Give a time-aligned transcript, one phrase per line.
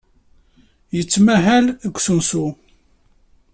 [0.95, 2.49] Yettmahal deg usensu-a.